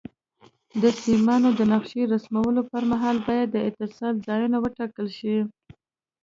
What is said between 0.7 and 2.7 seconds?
د سیمانو د نقشې رسمولو